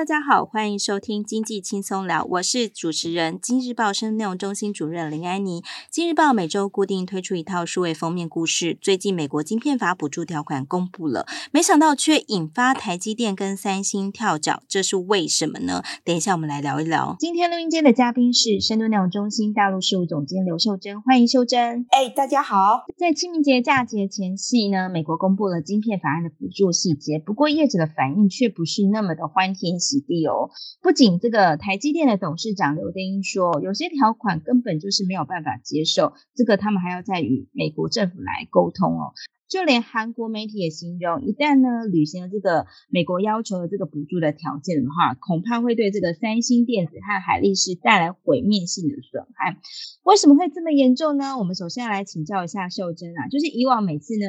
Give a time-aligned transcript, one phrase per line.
[0.00, 5.62] 大家好，欢迎收听经济轻松聊，我是主持人今日报深度内容中心主任林安妮。
[5.90, 8.78] 今日报每周固定推出一套数位封面故事。
[8.80, 15.82] 最近美国晶片法补助条款公布了，没想到却引发台积电跟三星跳脚，这是为什么呢？
[16.02, 17.14] 等一下我们来聊一聊。
[17.18, 21.84] 今天录音间的嘉宾是深度内容中心大陆事务总监刘秀珍，欢迎秀珍。
[21.90, 22.86] 哎，大家好。
[22.96, 29.78] 在清明节假节前夕呢，美国公布了晶片法案的补助细节，不过业者的反应却不是那么的欢天。
[29.90, 39.12] 洗地哦，不仅这个台积电的董事长刘德音说，有些条款根本就是没有办法接受，这个他们还要再与美国政府来沟通哦。
[39.48, 49.56] 就连韩国媒体也形容，一旦呢履行了这个美国要求的这个补助的条件的话，恐怕会对这个三星电子和海力士带来毁灭性的损害。
[50.04, 51.36] 为什么会这么严重呢？
[51.36, 54.26] 我们首先要来请教一下秀珍啊，就是以往每次呢。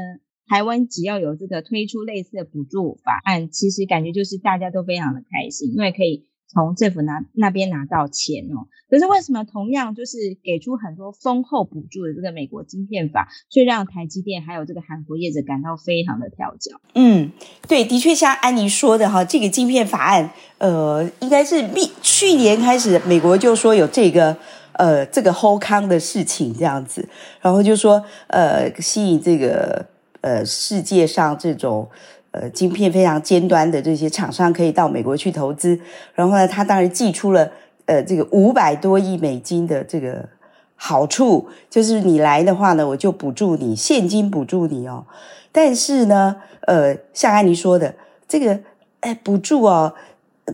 [0.52, 8.68] 台湾只要有这个推出类似的补助法案，其实感觉就是大家都非常的开心，因为可以从政府拿那边拿到钱哦。
[8.90, 16.82] 可是为什么同样就是给出很多丰厚补助的这个美国晶片法，却让台积电还有这个韩国业者感到非常的跳脚？
[16.96, 17.32] 嗯，
[17.70, 21.64] 对，的确像安妮说的哈，这个晶片法案，呃，应该是
[22.02, 24.36] 去年开始，美国就说有这个
[24.74, 27.08] 呃这个后康的事情这样子，
[27.40, 29.90] 然后就说呃吸引这个。
[30.22, 31.88] 呃，世界上这种
[32.32, 35.80] 呃晶片非常尖端的这些厂商可以到美国去投资，
[36.14, 37.52] 然后呢，他当然寄出了
[37.86, 40.30] 呃这个五百多亿美金的这个
[40.76, 45.06] 好处，就是你来的话呢，我就补助你，现金补助你哦。
[45.52, 47.94] 但是呢，呃，像安妮说的，
[48.28, 48.60] 这个
[49.02, 49.94] 哎补助哦，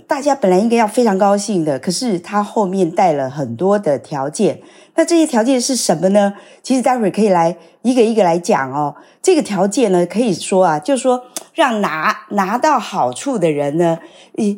[0.07, 4.61] 大家本来应该要非常高兴的，可是它后面带了很多的条件。
[4.95, 6.33] 那这些条件是什么呢？
[6.61, 8.95] 其实待会儿可以来一个一个来讲哦。
[9.21, 13.99] 这个条件呢，可以说啊，就是说让拿拿到好处的人呢，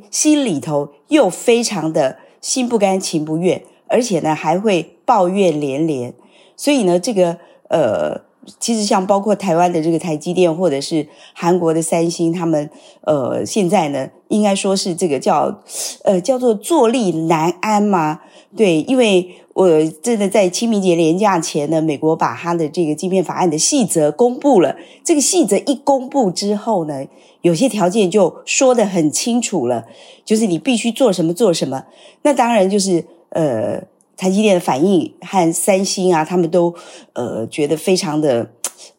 [0.10, 6.14] 心里头又非常的心不甘情不愿，而且呢还会抱怨连连。
[6.56, 7.38] 所以呢，这个
[7.70, 8.22] 呃，
[8.60, 12.70] 其实像包括台湾的这个台积电，或者是韩国的三星，他们
[13.02, 15.62] 呃现在呢，应该说是这个叫
[16.04, 18.22] 呃叫做坐立难安嘛。
[18.56, 19.36] 对，因为。
[19.56, 19.68] 我
[20.02, 24.74] 真的在清明节连假前呢，美国把他的这个晶片法案的细则公布了。
[25.04, 27.06] 这个细则一公布之后呢，
[27.42, 29.86] 有些条件就说得很清楚了，
[30.24, 31.84] 就是你必须做什么做什么。
[32.22, 33.84] 那当然就是呃，
[34.20, 36.76] 台积电的反应和三星啊，他们都
[37.14, 38.52] 呃觉得非常的。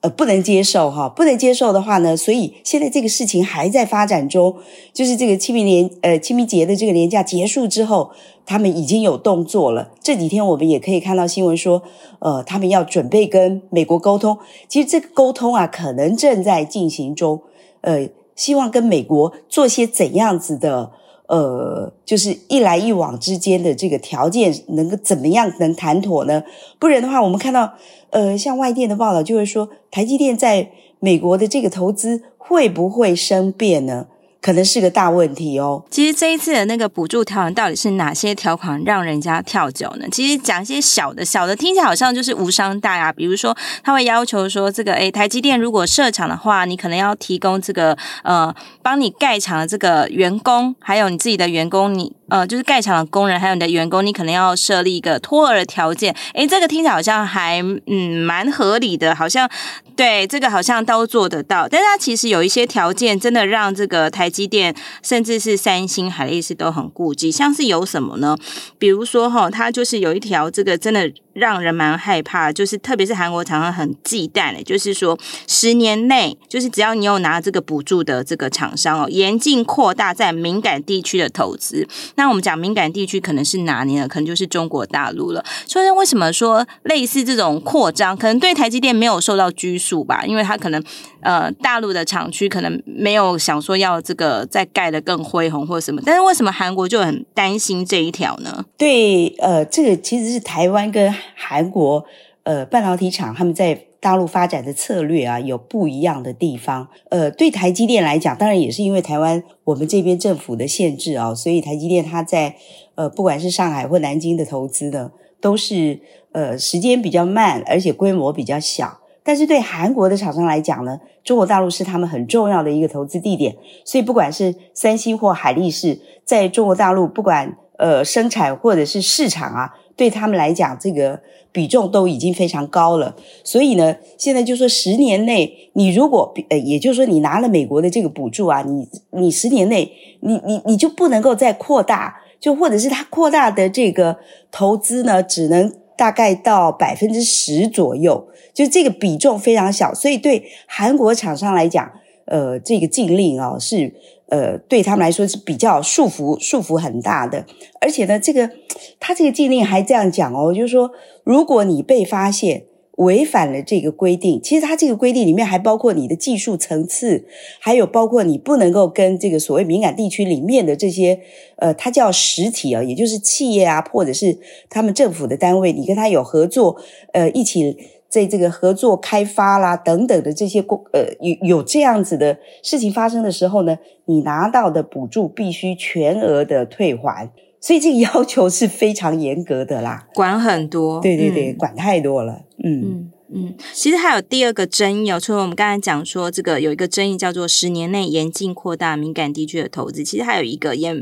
[0.02, 4.56] 呃，不能接受哈，不能接受的话呢，所以现在这个事情还在发展中。
[4.94, 8.10] 就是这个清明连呃清明节的这个年假结束之后，
[8.46, 9.90] 他们已经有动作了。
[10.02, 11.82] 这几天我们也可以看到新闻说，
[12.20, 14.38] 呃，他们要准备跟美国沟通。
[14.68, 17.42] 其实这个沟通啊，可能正在进行中。
[17.82, 20.92] 呃，希望跟美国做些怎样子的，
[21.30, 26.42] 呃，就是一来一往之间的这个条件，能够怎么样能谈妥呢？
[26.80, 27.72] 不然的话，我们看到。
[28.12, 34.08] 呃，像外电的报道就会说，台积电在美国的这个投资会不会生变呢？
[34.40, 35.82] 可能是个大问题哦。
[35.90, 40.06] 其实这一次的那个补助条款到底是哪些条款让人家跳脚呢？
[40.10, 43.12] 其实讲一些小的，小的听起来好像就是无伤大雅。
[43.12, 56.14] 比如说，他会要求说，这个诶，台积电如果设厂的话，你可能要提供这个呃，帮你盖厂的这个员工，还有你自己的员工，你呃，就是盖厂的工人，还有你的员工，你可能要设立一个托儿的条件。
[56.34, 59.50] 诶，这个听起来好像还嗯蛮合理的，好像
[59.96, 61.66] 对这个好像都做得到。
[61.68, 68.36] 但是它其实有一些条件，真的让这个台积电甚至是三星、海力士都很顾忌，像是有什么呢？
[68.78, 71.12] 比如说哈，它就是有一条，这个真的。
[71.32, 81.86] 让人蛮害怕，就是特别是韩国厂商很忌惮的，就是说十年内，就是只要你有拿这个补助的这个厂商哦，严禁扩大在敏感地区的投资。
[82.16, 84.08] 那我们讲敏感地区可能是哪里呢？
[84.08, 85.44] 可能就是中国大陆了。
[85.66, 90.24] 所以为什么说类似这种扩张，可能对台积电没有受到拘束吧？
[90.24, 90.82] 因为它可能
[91.22, 98.64] 呃大陆的厂区可能没有想说要这个再盖得更恢宏或什么，但是为什么韩国就很担心这一条呢？
[98.76, 102.04] 对，呃，这个其实是台湾跟韩国
[102.42, 106.88] 呃半导体厂他们在大陆发展的策略啊有不一样的地方。
[107.10, 112.56] 呃，对台积电来讲，当然也是因为台湾我们这边政府的限制啊，所以台积电它在
[112.94, 116.00] 呃不管是上海或南京的投资呢，都是
[116.32, 119.00] 呃时间比较慢，而且规模比较小。
[119.22, 131.20] 但是对韩国的厂商来讲呢，中国大陆是他们很重要的一个投资地点，所以不管是三星或海力士，在中国大陆不管呃生产或者是市场啊，对他们来讲这个
[131.52, 133.14] 比重都已经非常高了。
[133.44, 144.16] 所以呢，现在就说十年内，你如果比呃，也就是说你拿了美国的这个补助啊，你你十年内你你你就不能够再扩大，就或者是他扩大的这个
[144.50, 145.70] 投资呢，只能。
[146.00, 151.92] 大概到百分之十左右，就这个比重非常小，所以对韩国厂商来讲，
[152.24, 153.92] 呃，这个禁令啊、是
[154.30, 157.44] 呃对他们来说是比较束缚，束缚很大的。
[157.80, 158.50] 而且呢，这个
[158.98, 160.90] 他这个禁令还这样讲哦，就是说，
[161.24, 162.69] 如果你被发现。
[163.00, 167.26] 违反了这个规定，其实它这个规定里面还包括你的技术层次，
[167.58, 171.18] 还有包括你不能够跟这个所谓敏感地区里面的这些，
[171.56, 174.38] 呃，它叫实体啊，也就是企业啊，或者是
[174.68, 176.76] 他们政府的单位，你跟他有合作，
[177.12, 177.74] 呃，一起
[178.10, 187.30] 在这个合作开发啦等等的这些工，呃，有有这样子的事情发生的时候呢，你拿到的补助必须全额的退还。
[187.60, 192.80] 所以这个要求是非常严格的啦，管很多，对对对，嗯、管太多了，嗯。
[192.82, 200.92] 嗯嗯，其实还有第二个争议哦，除了我们刚才讲说这个有一个争议叫做十年内严禁扩大敏感地区的投资，其实还有一个也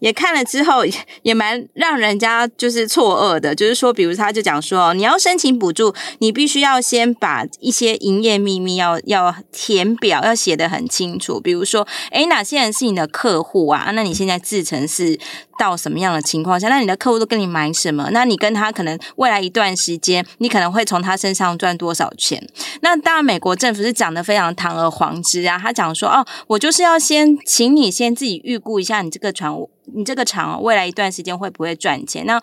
[0.00, 0.92] 也看了之后也，
[1.22, 13.90] 也蛮让人家就是错愕的，就是说，比如他就讲说，你要申请补助，你必须要先把一些营业秘密要要填表，要写得很清楚，比如说，诶，哪些人是你的客户啊？
[13.92, 15.18] 那你现在自称是
[15.58, 16.70] 到什么样的情况下？
[16.70, 18.08] 那你的客户都跟你买什么？
[18.10, 21.73] 那你跟他可能未来一段时间，你可能会从他身上赚。
[21.76, 22.42] 多少钱？
[22.80, 25.58] 那当然，美国政府是讲的非常堂而皇之啊。
[25.58, 29.54] 他讲说：“哦，我就是要先请你先自己预估一下，你这个船，
[29.94, 32.40] 你这个厂未来一段时间会不会赚钱？”那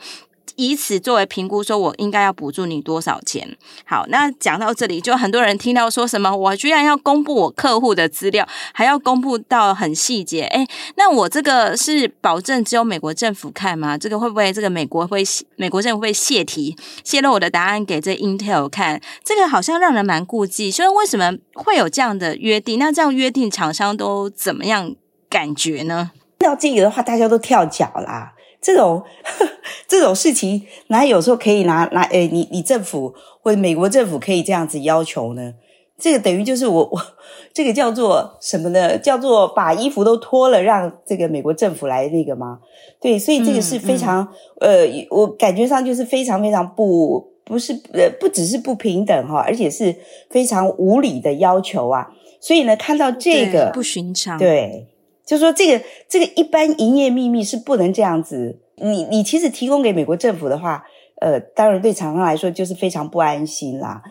[0.56, 3.58] 以此作为评估，说我应该要补助你多少钱？
[3.86, 10.44] 好，那讲到这里，就很多人听到说什么，我居然要公布我客户的资料，还要公布到很细节。
[10.44, 13.98] 诶，那我这个是保证只有美国政府看吗？
[13.98, 15.24] 这个会不会这个美国会
[15.56, 19.02] 美国政府会泄题，泄露我的答案给这 Intel 看？
[19.24, 20.70] 这个好像让人蛮顾忌。
[20.70, 22.78] 所以为什么会有这样的约定？
[22.78, 24.96] 那这样约定厂商都怎么样
[25.30, 26.12] 感觉呢？
[26.40, 28.34] 要这个的话，大家都跳脚啦。
[28.62, 29.04] 这种
[29.88, 32.04] 这种事情，哪有时候可以拿拿？
[32.04, 35.54] 诶，你你政府或者美国政府可以这样子要求呢？
[35.98, 37.02] 这个等于就是我我
[37.54, 38.98] 这个叫做什么呢？
[38.98, 42.60] 叫做把衣服都脱了，让这个美国政府来那个吗？
[43.00, 44.28] 对，所以这个是非常、
[44.60, 49.96] 嗯嗯、呃，我感觉上就是非常非常不不是呃，不只是不平等哈，而且是
[50.30, 52.08] 非常无理的要求啊。
[52.40, 54.88] 所以呢，看到这个不寻常，对。
[55.32, 60.84] 就说这个这个一般营业秘密是不能这样子，你你其实提供给美国政府的话，
[61.22, 64.04] 呃，当然对厂商来说就是非常不安心啦。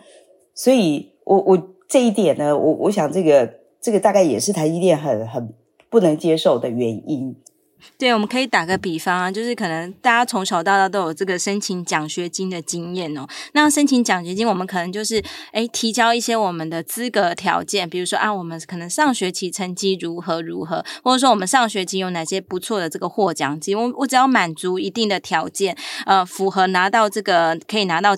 [0.55, 3.47] 所以我我这一点呢，我我想这个
[3.79, 5.53] 这个大概也是台积电很很
[5.91, 7.35] 不能接受的原因。
[7.97, 13.27] 对，我们可以打个比方啊，就是可能大家从小到大都有这个申请奖学金的经验哦。
[13.53, 28.15] 那申请奖学金，我们可能就是诶提交一些我们的资格条件，比如说啊，我们可能上学期成绩如何如何，或者说我们上学期有哪些不错的这个获奖金，我我只要满足一定的条件，呃，符合拿到这个可以拿到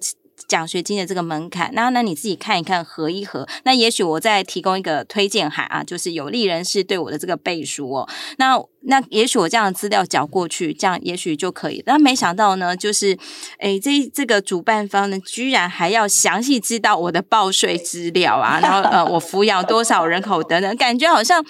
[0.48, 8.64] 奖学金的这个门槛，那那你自己看一看，核一核，那也许我再提供一个推荐函啊，就是有利人士对我的这个背书哦，那。
[8.86, 11.82] 那也许我这样的资料缴过去，这样也许就可以。
[11.86, 13.18] 但没想到呢，就是，
[13.60, 21.42] 诶，这这个主办方呢，居然还要详细知道我的报税资料啊，然后呃，我抚养多少人口等等，感觉好像，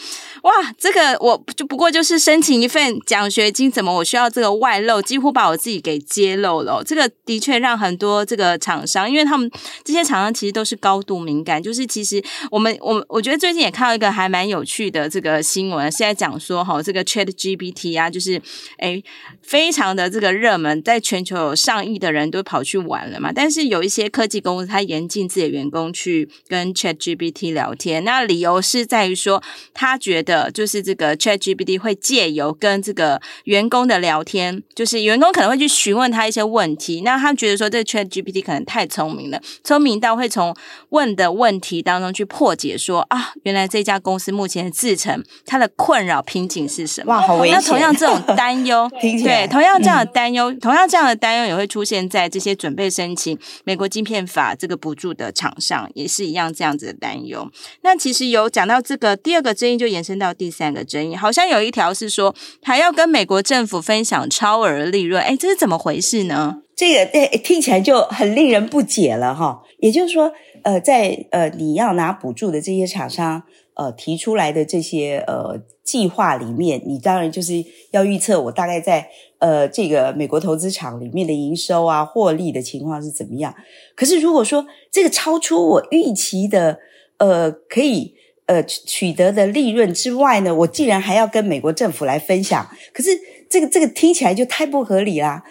[0.43, 6.83] 哇，这个我就不过就是申请一份奖学金，怎么我需要这个外露，几乎把我自己给揭露了。
[6.85, 9.49] 这个的确让很多这个厂商，因为他们
[9.83, 18.42] 这些厂商其实都是高度敏感，就是其实我们我我觉得最近也看到一个还蛮有趣的这个新闻，是在讲说哈，这个 ChatGPT 啊，就是
[18.80, 19.03] 诶，
[19.42, 23.32] 非常的这个热门，在全球有上亿的人都跑去玩了嘛。
[23.34, 28.03] 但是有一些科技公司，他严禁自己的员工去跟 ChatGPT 聊天。
[28.03, 29.42] 那理由是在于说，
[29.74, 37.01] 他觉得就是这个 ChatGPT 会借由跟这个员工的聊天，就是员工可能会去询问他一些问题。
[37.01, 40.56] 那他觉得说，这 ChatGPT 可能太聪明了，聪明到会从
[40.89, 47.12] 问的问题当中去破解说，啊，原来这家公司目前的制成，它的困扰瓶颈是什么？
[47.13, 47.55] 哇，好危险！
[47.55, 57.48] 那同样这种 担忧， 对，同样这样的担忧，嗯、同样这样的担忧也会出现在这些准备申请美国晶片法这个补助的厂商，也是一样这样子的担忧。
[57.82, 66.58] 那其实有讲到这个第二个争议，就延伸到第三个争议，好像有一条是说还要跟美国政府分享超额利润，哎，这是怎么回事呢？
[66.75, 69.62] 这个诶听起来就很令人不解了哈。
[69.77, 70.32] 也就是说，
[70.63, 73.43] 呃，在呃你要拿补助的这些厂商。
[73.75, 83.53] 呃，提出来的这些呃计划里面，你当然就是要预测我大概在呃这个美国投资厂里面的营收啊、获利的情况是怎么样。
[83.96, 86.77] 可是如果说这个超出我预期的
[87.18, 88.13] 呃可以
[88.46, 93.10] 呃取得的利润之外呢，我竟然还要跟美国政府来分享，可是
[93.50, 95.44] 这个这个听起来就太不合理啦。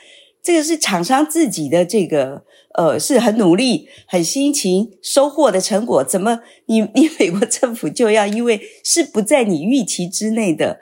[0.42, 2.44] 这个是厂商自己的这个。
[2.74, 10.78] 呃，是很努力、很辛勤收获的成果，怎么你你美国政府就要因为是不在你预期之内的，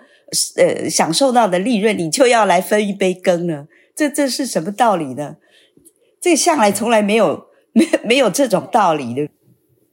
[0.56, 3.66] 呃，享受到的利润，你就要来分一杯羹呢？
[3.96, 5.36] 这这是什么道理呢？
[6.20, 9.28] 这向来从来没有没没有这种道理的。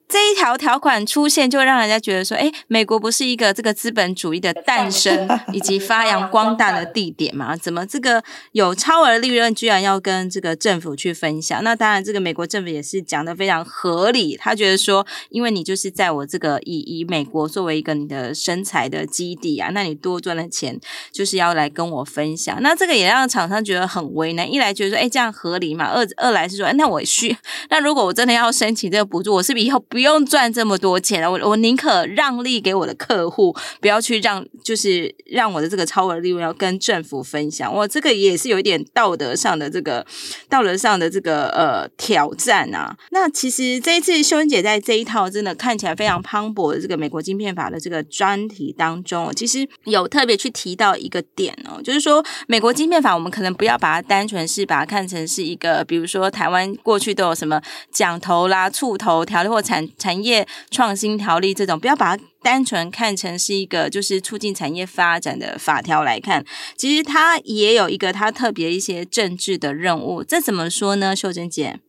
[0.09, 7.57] 这一条条款出现，就让人家觉得说，哎，美国不是一个这个资本主义的诞生 以及发扬光大的地点嘛？
[7.57, 8.23] 怎么这个
[8.53, 11.61] 有超额利润，居然要跟这个政府去分享？
[11.61, 14.37] 那当然，这个美国政府也是讲的非常合理。
[14.37, 20.79] 他觉得说，因为你就是在我这个以以美国作为一个你的生财的基地啊，那你多赚的钱
[21.11, 22.57] 就是要来跟我分享。
[22.61, 24.49] 那这个也让厂商觉得很为难。
[24.49, 25.87] 一来觉得说，哎，这样合理嘛？
[25.87, 27.35] 二二来是说，哎那我需
[27.69, 33.51] 那如果我真的要申请这个补助，我是不是以后不不用赚这么多钱了，我我宁可让利给我的客户，
[33.81, 37.73] 不要去让，就是让我的这个超额利润要跟政府分享。
[37.73, 40.05] 我这个也是有一点道德上的这个
[40.47, 42.95] 道德上的这个呃挑战啊。
[43.09, 57.59] 那其实这一次秀英姐在这一套真的看起来非常磅礴的这个美国晶片法的这个专题当中，其实有特别去提到一个点哦，就是说美国晶片法，我们可能不要把它单纯是把它看成是一个，比如说台湾过去都有什么
[57.91, 60.47] 奖投啦、促投条例或产产业。
[60.69, 70.23] 创新条例这种，不要把它单纯看成是一个就是促进产业发展的法条来看，其实它也有一个它特别一些政治的任务。
[70.23, 71.15] 这怎么说呢？
[71.15, 71.79] 秀珍姐，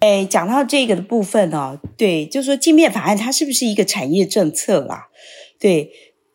[0.00, 5.08] 哎，讲到这个的部分哦，对，就是说晶片法案它是不是一个产业政策啦？
[5.58, 5.90] 对，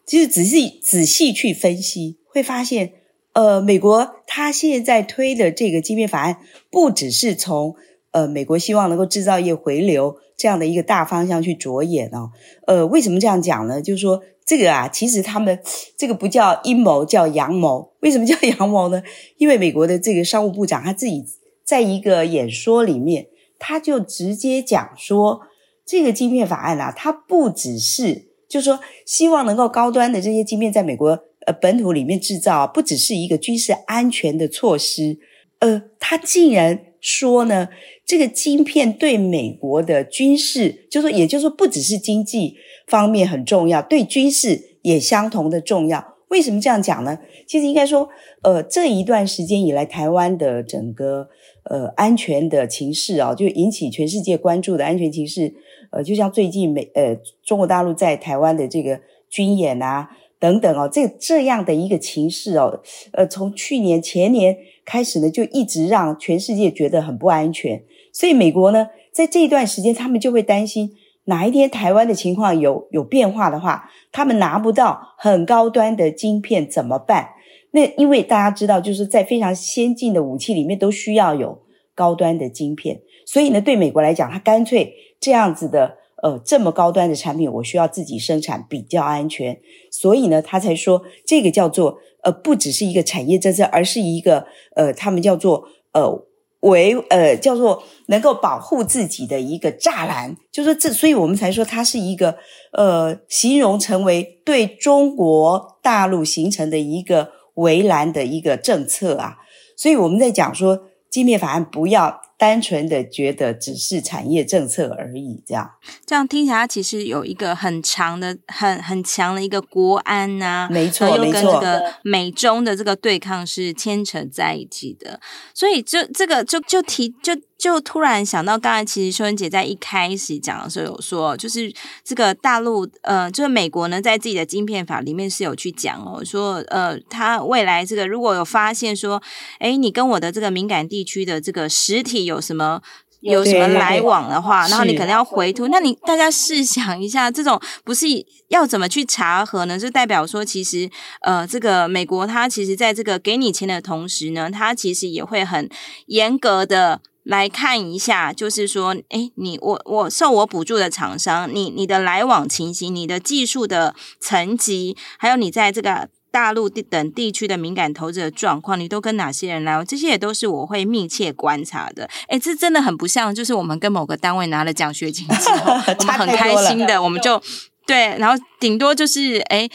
[0.08, 2.94] 就是仔细仔细去分析，会发现，
[3.34, 6.38] 呃，美国它现在推的这个晶片法案，
[6.72, 7.76] 不只是从
[8.12, 10.18] 呃美国希望能够制造业回流。
[10.40, 12.32] 这样的一个大方向去着眼哦，
[12.66, 13.82] 呃，为什么这样讲呢？
[13.82, 15.60] 就是说这个啊，其实他们
[15.98, 17.92] 这个不叫阴谋，叫阳谋。
[18.00, 19.04] 为什么叫 阳谋呢？
[19.36, 21.26] 因为美国的这个商务部长他自己
[21.66, 23.28] 在一个演说里面，
[23.60, 25.42] 他就直接讲说，
[25.86, 31.10] 这个晶片法案啊，它不只是，就是说希望能够高端的这些晶片在美国
[31.48, 35.20] 呃本土里面制造，不只是一个军事安全的措施，
[35.60, 36.86] 呃，他竟然。
[37.02, 37.70] 说呢，
[38.06, 46.16] 这个晶片对美国的军事，就是，也就是说，不只是经济方面很重要，对军事也相同的重要。
[46.28, 47.20] 为什么这样讲呢？
[47.48, 48.10] 其实应该说，
[48.44, 51.30] 呃，这一段时间以来，台湾的整个
[51.64, 55.54] 呃安全的情势啊，就引起全世界关注的安全情势，
[55.92, 62.82] 呃，就像最近美呃中国大陆在台湾的这个军演啊等等哦，这这样的一个情势哦，
[63.14, 64.58] 呃，从去年前年。
[64.90, 70.90] 开始呢，就一直让全世界觉得很不安全，所以美国呢，在这一段时间，他们就会担心
[71.26, 77.30] 哪一天台湾的情况有有变化的话，他们拿不到很高端的晶片怎么办？
[77.70, 81.62] 那因为大家知道，就是在非常先进的武器里面都需要有
[81.94, 89.60] 高端的晶片，所以呢，对美国来讲，他干脆这样子的，呃，这么高端的产品，我需要自己生产比较安全，
[89.92, 92.00] 所以呢，他才说这个叫做。
[92.24, 94.46] 呃，不只是一个产业政策，而是一个
[94.76, 96.26] 呃，他们叫做呃
[96.62, 102.36] 维呃叫做能够保护自己的一个栅栏，就说这，所以我们才说它是一个
[102.74, 109.38] 呃，形容成为对中国大陆形成的一个围栏的一个政策啊，
[109.78, 112.22] 所以我们在讲说晶片法案不要。
[112.40, 115.70] 单纯的觉得只是产业政策而已，这样
[116.06, 125.20] 这样听起来，其实有一个很长的、很很强的一个国安呐、啊，没错，又跟这个美中的这个对抗是牵扯在一起的，
[125.54, 127.38] 所以这这个就就提就。
[127.60, 131.70] 就突然想到，刚才其实秀恩姐在一开始讲的时候有说，就是
[132.06, 139.22] 这个大陆呃，就是美国呢，在自己的晶片法里面是有去讲哦，说呃，他未来这个如果有发现说，
[139.58, 142.82] 哎，你跟我的这个敏感地区的这个实体有什么
[143.22, 145.68] 有什么来往的话，然后你可能要回吐。
[145.68, 148.06] 那你大家试想一下，这种不是
[148.48, 149.78] 要怎么去查核呢？
[149.78, 150.90] 就代表说，其实
[151.22, 155.70] 呃，这个美国它其实在这个给你钱的同时呢，它其实也会很
[156.06, 166.08] 严格的来看一下，就是说，诶，你我我受我补助的厂商，你你的来往情形，你的技术的层级，还有你在这个。
[166.32, 169.84] 大陆地等地区的敏感投资的状况，你都跟哪些人来？
[169.86, 172.10] 这些也都是我会密切观察的。
[172.28, 177.42] 哎，这真的很不像，就是我们跟某个单位拿了奖学金之后， 我们很开心的，我们就。
[177.90, 179.68] 对，然后顶多就是，哎，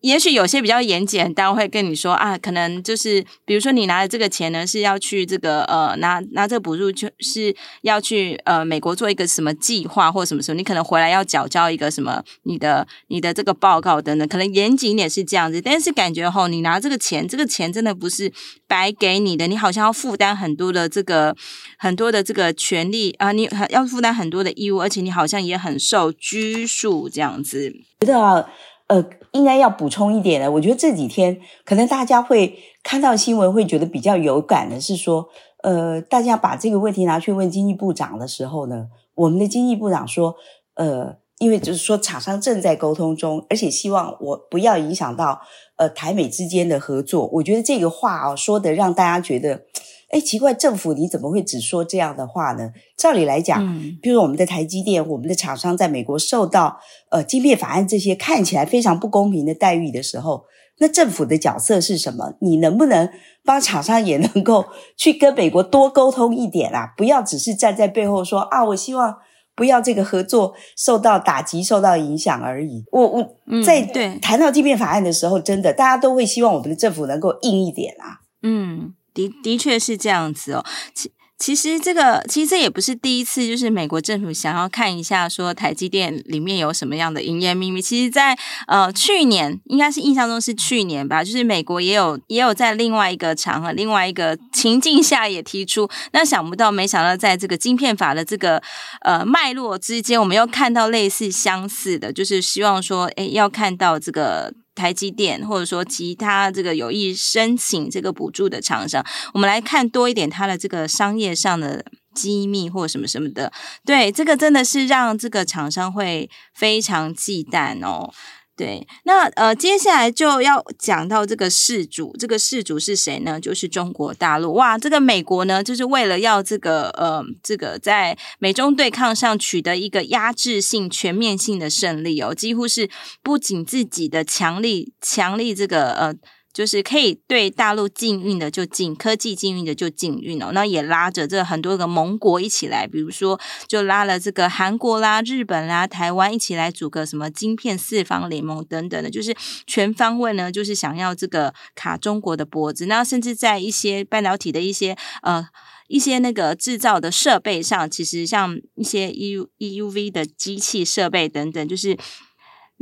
[0.00, 18.32] 也许有些比较严谨，单位会跟你说啊，可能就是，比如说你拿的这个钱呢，是要去这个呃，拿拿这个补助，就是要去呃美国做一个什么计划或什么什么，你可能回来要缴交一个什么你的你的这个报告等等，可能严谨一点是这样子，但是感觉齁，你拿这个钱，这个钱真的不是
[18.66, 21.36] 白给你的，你好像要负担很多的这个
[21.78, 27.51] 很多的这个权利啊，你要负担很多的义务，而且你好像也很受拘束这样子。
[28.00, 28.48] 觉得啊
[28.88, 30.50] 呃，应该要补充一点的。
[30.50, 35.28] 我觉得这几天可能大家会看到新闻，会觉得比较有感的是说，
[35.62, 40.34] 呃，大家把这个问题拿去问经济部长的时候呢，我们的经济部长说，
[40.74, 45.40] 呃，因为就是说厂商正在沟通中，而且希望我不要影响到
[45.76, 47.30] 呃台美之间的合作。
[47.34, 49.62] 我觉得这个话啊说的让大家觉得。
[50.12, 52.70] 哎，奇怪，政府你怎么会只说这样的话呢？
[52.98, 56.78] 照理来讲，嗯，比如我们的台积电，我们的厂商在美国受到
[57.10, 60.44] 呃晶片法案这些看起来非常不公平的待遇的时候，
[60.80, 62.34] 那政府的角色是什么？
[62.40, 63.08] 你能不能
[63.42, 64.66] 帮厂商也能够
[64.98, 66.92] 去跟美国多沟通一点啊？
[66.94, 69.16] 不要只是站在背后说啊，我希望
[69.56, 72.84] 不要这个合作受到打击、受到影响而已。
[72.92, 73.80] 我我在
[74.20, 78.20] 谈到晶片法案的时候，真的大家都会希望我们的政府能够硬一点啊。
[78.42, 78.92] 嗯。
[79.14, 80.64] 的的确是这样子哦，
[80.94, 87.82] 其其实这个其实这也不是第一次，就是美国政府想要看一下说台积电里面有什么样的营业秘密。
[87.82, 88.38] 其实在，
[88.68, 95.90] 呃去年应该是印象中是去年吧，就是美国也有也有在另外一个场合、另外一个情境下也提出。
[96.12, 98.62] 那想不到，没想到在这个晶片法的这个
[99.04, 104.54] 呃脉络之间，我们又看到类似相似的，就是希望说，诶，要看到这个。
[104.74, 109.04] 台积电或者说其他这个有意申请这个补助的厂商，
[109.34, 113.52] 我们来看多一点它的这个商业上的机密或什么什么的。
[113.84, 118.12] 对，这个真的是让这个厂商会非常忌惮哦。
[118.62, 123.40] 对，那呃，接下来就要讲到这个事主，这个事主是谁呢？
[123.40, 124.52] 就是中国大陆。
[124.52, 132.88] 哇，这个美国呢，就是为了要这个呃，这个在美中对抗上取得一个压制性、全面性的胜利哦，几乎是
[133.20, 136.14] 不仅自己的强力、强力这个呃。
[136.52, 140.50] 就是可以对大陆禁运的就禁，科技禁运的就禁运哦。
[140.52, 149.34] 那也拉着这很多个盟国一起来，比如说就拉了这个韩国啦、日本啦、台湾一起来组个什么晶片四方联盟等等的，就是
[149.66, 152.86] 全方位呢，就是想要这个卡中国的脖子。
[152.86, 155.46] 那甚至在一些半导体的一些呃
[155.88, 161.96] 一些那个制造的设备上，其实像一些 EU EUV 的机器设备等等，就是。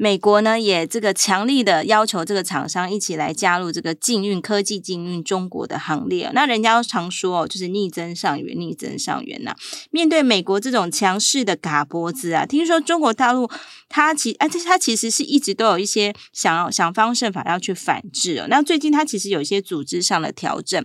[0.02, 6.30] 美国呢，也这个强力的要求这个厂商一起来加入这个禁运科技禁运中国的行列。
[6.32, 9.54] 那人家常说哦，就是逆增上缘，逆增上缘呐。
[9.90, 13.46] 面对美国这种强势的嘎脖子啊，听说中国大陆
[13.90, 18.46] 它其哎，它其实是一直都有一些想要想方设法要去反制哦。
[18.48, 20.82] 那最近它其实有一些组织上的调整，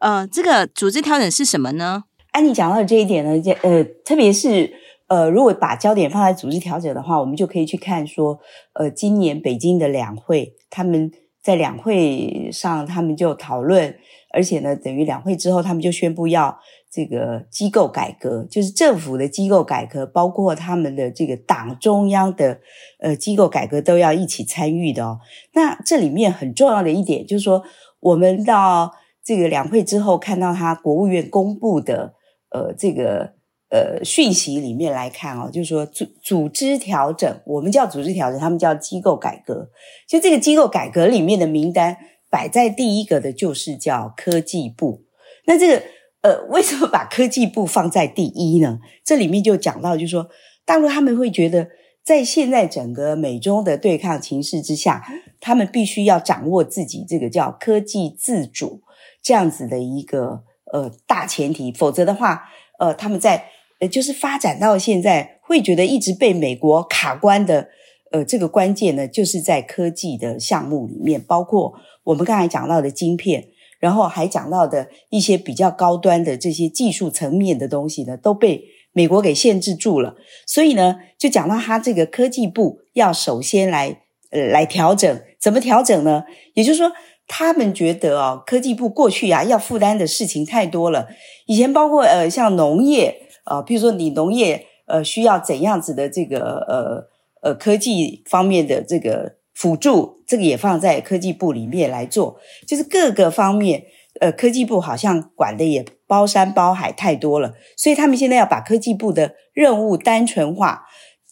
[0.00, 2.02] 呃，这个组织调整是什么呢？
[2.32, 4.84] 安妮讲到的这一点呢，呃，特别是。
[5.08, 8.40] 呃，如果把焦点放在组织调整的话，我们就可以去看说，
[8.72, 13.94] 呃，今年北京的两会，他们在两会上，他们就讨论，
[14.32, 16.58] 而且呢，等于两会之后，他们就宣布要
[16.90, 22.58] 这个机构改革，就是政府的机构改革，包括他们的这个党中央的
[22.98, 25.20] 呃机构改革都要一起参与的哦。
[25.54, 27.62] 那这里面很重要的一点就是说，
[28.00, 28.90] 我们到
[29.24, 32.14] 这个两会之后，看到他国务院公布的
[32.50, 33.35] 呃这个。
[33.68, 39.70] 呃，讯息里面来看哦，就是说组组织调整，我们叫组织调整，他们叫机构改革。
[40.08, 41.96] 就这个机构改革里面的名单
[42.30, 45.02] 摆在第一个的，就是叫科技部。
[45.46, 45.82] 那这个
[46.22, 48.78] 呃，为什么把科技部放在第一呢？
[49.04, 50.28] 这里面就讲到，就是说
[50.64, 51.68] 大陆他们会觉得，
[52.04, 55.04] 在现在整个美中的对抗情势之下，
[55.40, 58.82] 他们必须要掌握自己这个叫科技自主
[59.20, 62.44] 这样子的一个呃大前提，否则的话，
[62.78, 67.68] 呃，他们在呃，就是发展到现在，会觉得一直被美国卡关的，
[68.12, 73.48] 呃，这个关键呢，就是在科技的项目里面，包括我们刚才讲到的晶片。
[73.78, 80.16] 然后还讲到的一些比较高端的这些技术层面的东西呢，都被美国给限制住了。
[80.46, 86.24] 所以呢，就讲到他这个科技部要首先来呃来调整，怎么调整呢？
[86.54, 86.90] 也就是说，
[87.28, 91.08] 他们觉得哦，科技部过去啊要负担的事情太多了。
[91.44, 99.36] 以前包括呃像农业啊，比如说你农业呃需要怎样子的这个呃呃科技方面的这个。
[99.56, 102.36] 辅助这个也放在科技部里面来做，
[102.68, 103.84] 就是各个方面，
[104.20, 110.84] 呃，科技部好像管的也包山包海太多了，所以他们现在要把科技部的任务单纯化，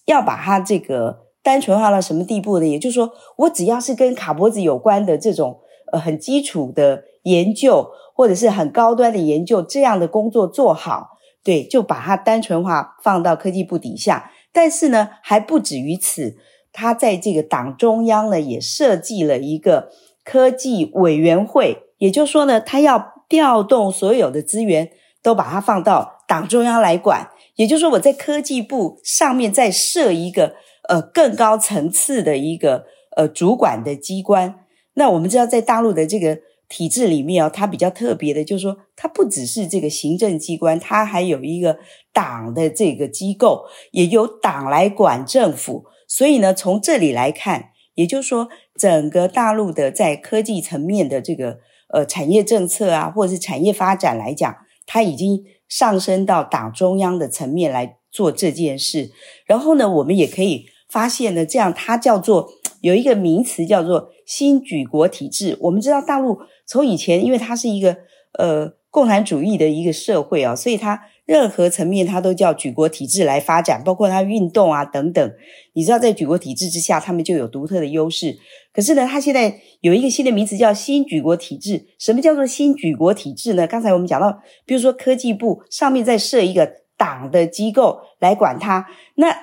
[0.06, 2.66] 要把它这个单纯化到什么地步呢？
[2.66, 5.60] 也就是说，我只要是跟卡脖子有关的这种
[5.92, 11.13] 呃很基础的研究，或者是很高端的研究，这样的工作做好，
[11.44, 14.32] 对，就把它单纯化放到科技部底下。
[14.52, 16.36] 但是呢，还不止于此。
[16.72, 19.90] 他在这个党中央呢，也设计了一个
[20.24, 24.90] 科技委员会，也就是说呢，他要调动所有的资源，
[25.22, 27.28] 都把它放到党中央来管。
[27.54, 30.56] 也就是说，我在科技部上面再设一个
[30.88, 34.56] 呃更高层次的一个呃主管的机关。
[34.94, 36.38] 那我们知道，在大陆的这个
[36.74, 41.78] 体制里面哦，它比较特别的，就是说，它不只是这个行政机关，它还有一个
[42.12, 45.84] 党的这个机构，也由党来管政府。
[46.08, 51.58] 所以呢，从这里来看，也就是说，整个大陆的在科技层面的这个
[51.92, 59.12] 呃产业政策啊，或者是产业发展来讲，它已经上升到党中央的层面来做这件事。
[59.46, 62.48] 然后呢，我们也可以发现呢，这样它叫做
[62.80, 65.56] 有一个名词叫做新举国体制。
[65.60, 67.96] 我们知道大陆从以前，因为它是一个
[68.38, 71.02] 呃共产主义的一个社会啊，所以它。
[71.26, 75.32] 任何层面，它都叫举国体制来发展，包括它运动啊等等。
[75.72, 78.36] 你知道，在举国体制之下，他们就有独特的优势。
[78.74, 81.86] 可是呢，它现在有一个新的名词叫新举国体制。
[81.98, 83.66] 什么叫做新举国体制呢？
[83.66, 88.86] 刚才我们讲到，比如说科技部上面再设一个党的机构来管它。
[89.14, 89.34] 那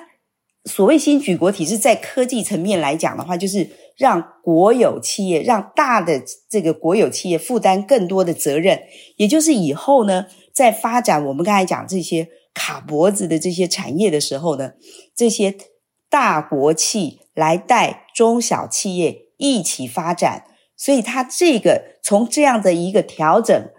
[0.66, 3.68] 所谓新举国体制，在科技层面来讲的话，就是
[4.02, 8.82] 让国有企业，让大的这个国有企业负担更多的责任，
[9.18, 10.26] 也就是以后呢。
[10.54, 14.74] 在发展我们刚才讲这些卡脖子的这些产业的时候呢，
[15.16, 15.56] 这些
[16.10, 20.44] 大国企来带中小企业一起发展，
[20.76, 23.70] 所以他这个从这样的一个调整，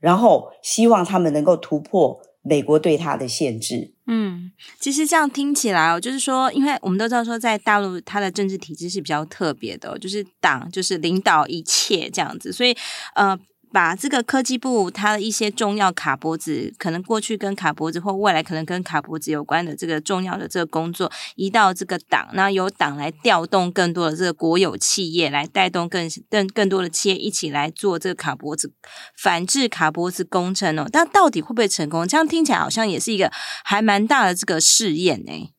[0.00, 3.92] 然后希望他们能够突破美国对他的限制。
[4.06, 12.76] 嗯，其实这样听起来哦，就是说，因为我们都知道说，在大陆它的政治体制是比较特别的，就是党就是领导一切这样子，所以
[13.14, 13.36] 呃。
[13.74, 28.72] 把这个科技部它的一些重要卡脖子，可能过去跟卡脖子或未来可能跟卡脖子有关的这个重要的这个工作，移到这个党，那由党来调动更多的这个国有企业，来带动更更更多的企业一起来做这个卡脖子
[29.18, 30.86] 反制卡脖子工程哦。
[30.92, 32.06] 但到底会不会成功？
[32.06, 33.28] 这样听起来好像也是一个
[33.64, 35.50] 还蛮大的这个试验呢。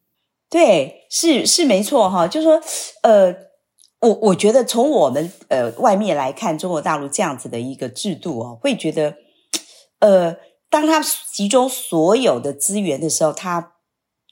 [0.50, 2.62] 对，是是没错哈，就是说
[3.04, 3.45] 呃。
[4.06, 9.16] 我我觉得从我们呃外面来看中国大陆这样子的一个制度哦，会觉得，
[10.00, 10.38] 呃，
[10.70, 11.02] 当他
[11.34, 13.74] 集中所有的资源的时候，他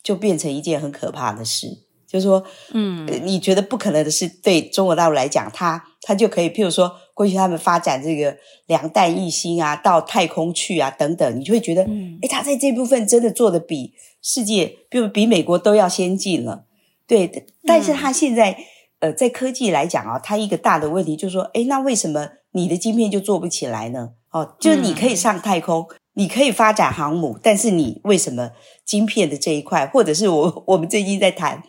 [0.04, 1.80] 就变成一件很可怕的事。
[2.08, 16.66] 就是说，嗯，你觉得不可能的是，对中国大陆来讲，他他就可以，譬如说，过去他们发展这个两弹一星啊，到太空去啊等等，你就会觉得，嗯，诶，他在这部分真的做的比世界，比如比美国都要先进了。
[17.08, 18.56] 对，但是他现在。
[19.04, 24.12] 呃，在科技来讲啊，它一个大的问题就是说，哎，那为什么你的晶片就做不起来呢？
[24.32, 28.52] 哦，就是你可以上太空，嗯、你可以发展航母，但是你为什么
[28.86, 31.62] 晶片的这一块，或者是我我们最近在谈，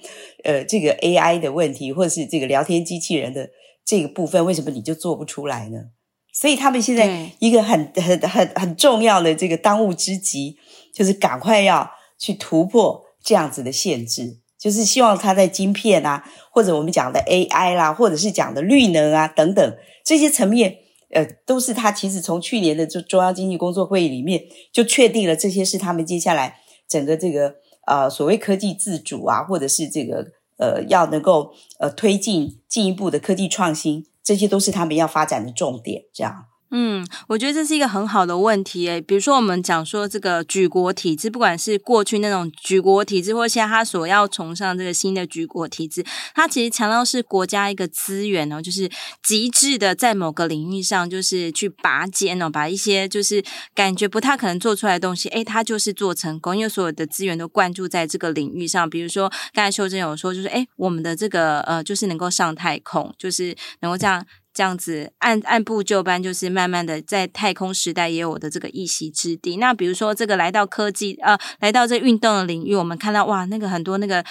[0.44, 3.51] 呃，这个 AI 的问题，或者是这个聊天机器人的
[3.85, 5.87] 这个部分，为什么你就做不出来呢？
[6.33, 10.57] 所以他们现在一个很很很很重要的这个当务之急，
[10.94, 14.38] 就是赶快要去突破这样子的限制。
[14.64, 20.79] 就是希望它在晶片啊，或者我们讲的 AI 啦，或者是讲的绿能啊等等这些层面，
[21.11, 36.46] 呃，都是他其实从去年的中中央经济工作会议里面就确定了，这些是他们接下来整个这个呃所谓科技自主啊，或者是这个呃要能够呃推进进一步的科技创新，这些都是他们要发展的重点，这样。
[36.77, 39.01] 嗯，我觉得这是一个很好的问题诶。
[39.01, 48.91] 比如说，我们讲说这个举国体制，不管是过去那种举国体制，或现在他所要崇尚这个新的举国体制，它其实强调是国家一个资源哦，就是
[49.23, 53.41] 极致的在某个领域上，就是去拔尖哦，把一些就是
[53.73, 58.91] 感觉不太可能做出来的东西，诶，它就是做成功，因为所有的资源都灌注在这个领域上。
[58.91, 64.27] 比如说，刚才秀真有说，就是诶，我们的这个呃，就是能够上太空，就是能够这样。
[64.55, 69.57] 这样子按按部就班，就是慢慢的在太空时代也有我的这个一席之地。
[69.57, 74.25] 那比如说这个来到科技呃，来到这运动的领域，我们看到哇，那个很多那个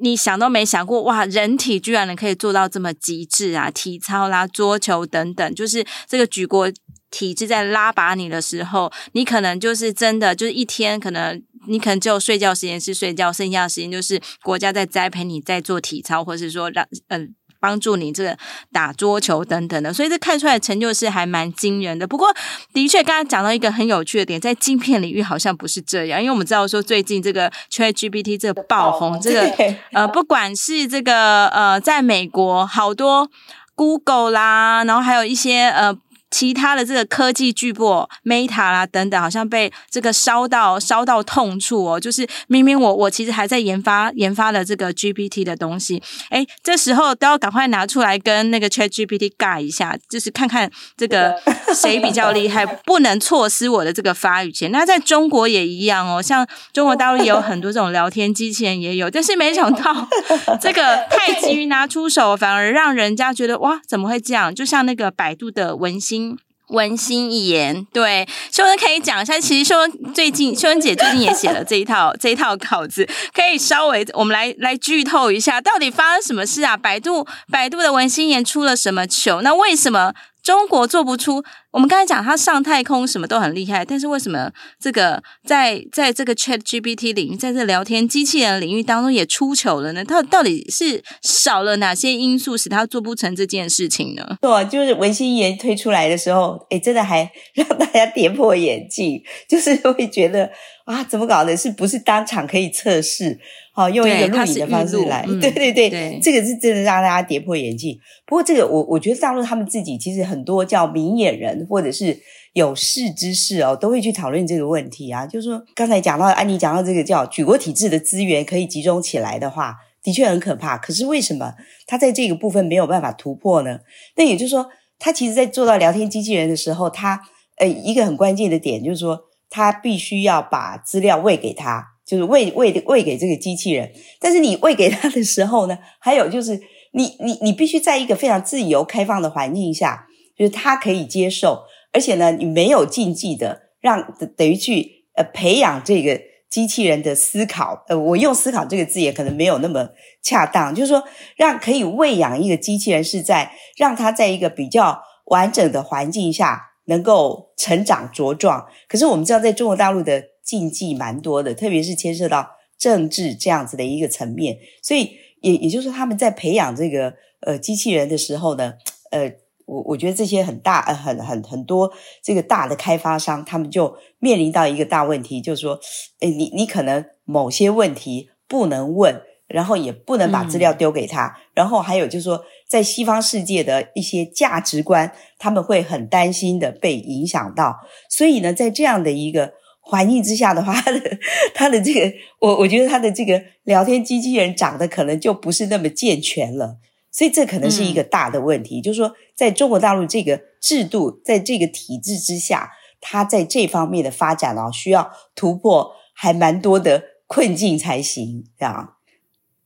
[0.00, 3.70] 你想都没想过哇，人体居然能可以做到这么极致啊！
[3.70, 6.72] 体操啦、桌球等等，就是这个举国
[7.10, 11.42] 体制在拉拔你的时候，你可能就是真的就是一天可能。
[11.66, 18.36] 你可能只有睡觉时间是睡觉，剩下的时间就是国家在栽培你，在做体操，或者是说让嗯、帮助你这个
[18.72, 22.06] 打桌球等等的，所以这看出来的成就是还蛮惊人的。
[22.06, 22.34] 不过
[22.72, 33.30] 的确，刚刚讲到一个很有趣的点，在晶片领域好像不是这样，因为我们知道说最近这个 ChatGPT 这个爆红，这个呃不管是这个呃在美国好多
[33.74, 35.96] Google 啦，然后还有一些呃。
[36.30, 41.98] 其他的这个科技巨擘 Meta 啦等等，好像被这个烧到烧到痛处哦。
[41.98, 51.34] 就是明明我我其实还在研发研发的这个 GPT 的东西，哎，这时候都要赶快拿出来跟那个 ChatGPT 尬一下，就是看看这个
[51.74, 54.70] 谁比较厉害，不能错失我的这个发语权。
[54.70, 60.08] 那在中国也一样哦，像中国大陆也有很多这种聊天机器人也有，但是没想到
[60.60, 64.54] 这个太急于拿出手，反而让人家觉得哇，怎么会这样？
[64.54, 66.18] 就像那个百度的文心。
[66.68, 69.38] 文心一言，对，秀恩可以讲一下。
[69.38, 76.76] 其实秀恩最近，秀恩姐最近也写了这一套 这一套稿子，可以稍微我们来来剧透一下，到底发生什么事啊？
[76.76, 79.40] 百度百度的文心言出了什么糗？
[79.42, 80.12] 那为什么？
[80.48, 90.02] 中国做不出，我们刚才讲他上太空什么都很厉害，但是为什么这个在在这个 ChatGPT 领域，在这聊天机器人领域当中也出糗了呢？
[90.02, 94.38] 他到底是少了哪些因素使他做不成这件事情呢？
[94.40, 100.50] 对，就是文心一言推出来的时候，诶，真的还让大家跌破眼镜，就是会觉得
[100.88, 101.54] 啊，怎么搞的？
[101.54, 103.38] 是不是当场可以测试？
[103.74, 107.98] 好，用一个录影的方式来，对对对，对，这个是真的让大家跌破眼镜。
[108.26, 112.18] 不过这个我我觉得大陆他们自己其实很多叫明眼人或者是
[112.54, 115.26] 有识之士哦，都会去讨论这个问题啊。
[115.26, 120.78] 就是说刚才讲到安妮讲到这个叫举国体制的资源可以集中起来的话，的确很可怕。
[120.78, 121.52] 可是为什么
[121.86, 123.80] 他在这个部分没有办法突破呢？
[124.16, 124.66] 那也就是说，
[124.98, 127.20] 他其实在做到聊天机器人的时候，他
[127.58, 129.20] 呃一个很关键的点就是说，
[129.50, 131.94] 他必须要把资料喂给他。
[132.08, 136.58] 就是喂喂喂给这个机器人，但是你喂给他的时候呢，还有就是
[136.92, 149.90] 你你你必须在一个非常自由开放的环境下，就是他可以接受，而且呢，你没有禁忌的让等于去呃培养这个机器人的思考，呃，我用思考这个字也可能没有那么
[150.22, 151.04] 恰当，就是说
[151.36, 158.66] 让可以喂养一个机器人是在让他在一个比较完整的环境下能够成长茁壮。
[158.86, 160.22] 可是我们知道，在中国大陆的。
[160.48, 165.10] 禁忌蛮多的，特别是牵涉到政治这样子的一个层面，所以
[165.42, 168.72] 也也就是说，他们在培养这个呃机器人的时候呢，
[169.10, 169.30] 呃，
[169.66, 175.78] 我我觉得这些很大呃很很很多这个大的开发商，他们就面临到一个大问题，就是说，
[176.20, 187.78] 诶你你可能某些问题不能问，然后也不能把资料丢给他，嗯、然后还有就是说，在西方世界的一些价值观，他们会很担心的被影响到，
[188.08, 189.54] 所以呢，在这样的一个。
[189.90, 191.18] 环境之下的话，他 的
[191.54, 196.76] 他的这个，我我觉得他的这个聊天机器人长得可能就不是那么健全了，
[197.10, 198.80] 所以这可能是一个大的问题。
[198.80, 208.96] 嗯、就是说，在中国大陆这个制度，在这个体制之下，它在这方面的发展啊，需要突破还蛮多的困境才行，这样。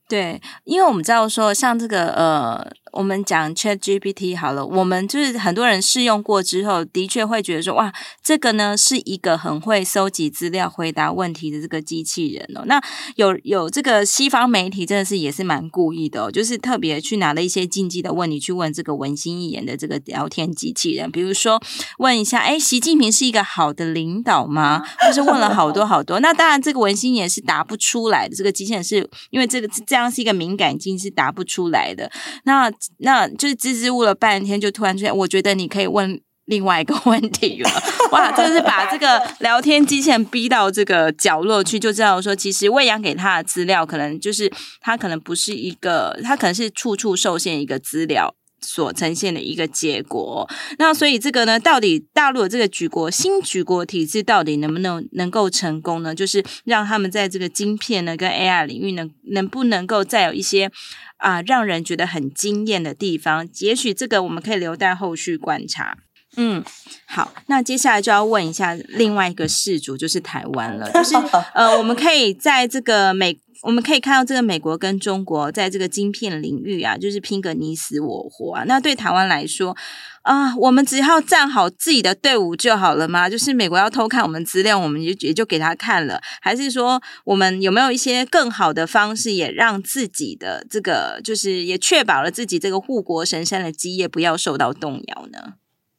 [0.08, 2.70] 对，因为我们知道说，像这个呃。
[2.92, 12.64] 我们讲 ChatGPT 好了，我们就是很多人试用过之后，的确会觉得说，哇，这个呢是一个很会搜集资料、回答问题的这个机器人哦。
[12.66, 12.80] 那
[13.16, 21.60] 有有这个西方媒体真的是也是蛮故意的哦，就是特别去拿了一些禁忌的问题去问这个文心一言的这个聊天机器人，比如说
[21.98, 24.82] 问一下，哎，习近平是一个好的领导吗？
[25.06, 26.20] 就是问了好多好多。
[26.20, 32.10] 那当然，这个文心一言是答不出来的，这个机器人是因为这个这样是一个敏感机，是答不出来的。
[32.44, 35.16] 那那就是支支吾了半天，就突然出现。
[35.16, 37.70] 我觉得你可以问另外一个 问题了。
[38.10, 50.48] 哇，就是把这个聊天机器人逼到这个角落去，就知道说，其实喂养给他的资料，可能就是他可能不是一个，他可能是处处受限一个资料所呈现的一个结果。
[50.78, 56.14] 那所以这个呢，到底大陆的这个举国新举国体制到底能不能能够成功呢？
[56.14, 60.70] 就是让他们在这个晶片呢跟 AI 领域能能不能够再有一些。
[61.18, 65.96] 啊，让人觉得很惊艳的地方，也许这个我们可以留待后续观察。
[66.36, 66.64] 嗯，
[67.06, 71.14] 好，那接下来就要问一下另外一个事主，就是台湾了，就是
[71.54, 73.38] 呃，我们可以在这个美。
[73.62, 78.64] 我们可以看到，这个美国跟中国在这个晶片领域啊，就是拼个你死我活啊。
[78.66, 79.76] 那对台湾来说
[80.22, 83.30] 啊，我们只要站好自己的队伍就好了吗？
[83.30, 95.54] 就是美国要偷看我们资料，我们就也就给他看了，还是说我们有没有一些更好的方式，也让自己的这个，就是也确保了自己这个护国神山的基业不要受到动摇呢？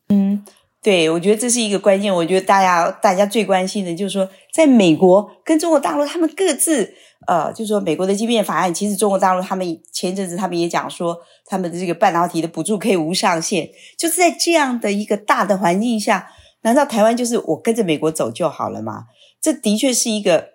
[0.09, 0.43] 嗯，
[0.83, 2.13] 对，我觉得这是一个关键。
[2.13, 6.93] 我觉得大家大家最关心的就是说，在美国跟中国大陆他们各自。
[7.25, 13.69] 呃，就是说美国的晶片法案，其实中国大陆他们前一阵子他们也讲说，他们的这个半导体的补助可以无上限。
[13.97, 16.27] 就是在这样的一个大的环境下，
[16.63, 19.05] 难道台湾就是我跟着美国走就好了吗？
[19.41, 20.49] 这的确是一个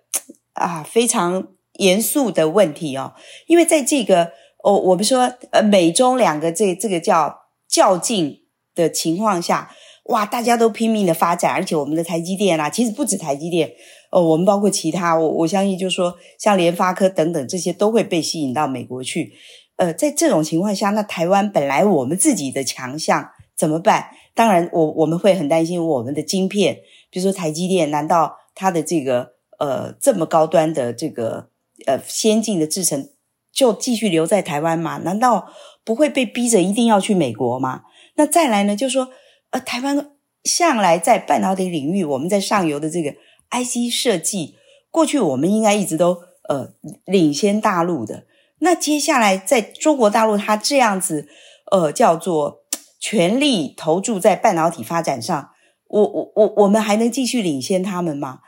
[0.53, 3.15] 啊非常严肃的问题哦。
[3.47, 7.35] 因为在这个哦，我们说呃美中两个这这个叫
[7.67, 8.43] 较劲
[8.75, 9.71] 的情况下，
[10.09, 13.73] 哇，大家都拼命的发展，而且我们的台积电啊，其实不止台积电。
[14.11, 19.35] 哦，我们包括其他，我我相信，就是说，像联发科等等这些都会被吸引到美国去。
[19.77, 24.07] 呃，在这种情况下，那台湾本来我们自己的强项怎么办？
[24.35, 26.79] 当然我，我我们会很担心我们的晶片，
[27.11, 31.51] 比如说台积电，难道它的这个呃这么高端的这个
[31.87, 33.11] 呃先进的制程
[33.53, 34.97] 就继续留在台湾吗？
[35.05, 35.49] 难道
[35.85, 37.83] 不会被逼着一定要去美国吗？
[38.17, 39.09] 那再来呢，就是说，
[39.51, 40.11] 呃，台湾
[40.45, 43.15] 向来在半导体领域，我们在上游的这个。
[43.51, 44.57] IC 设计，
[44.91, 46.19] 过去我们应该一直都
[46.51, 46.75] 呃
[47.07, 48.27] 领先大陆的。
[48.59, 51.27] 那接下来在中国大陆，它这样子
[51.73, 52.59] 呃叫做
[53.01, 55.51] 全力投注在半导体发展上，
[55.87, 58.41] 我我我我们还能继续领先他们吗？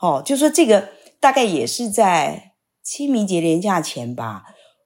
[0.00, 0.88] 哦，就说这个
[1.20, 4.44] 大概也是在清明节连假前吧。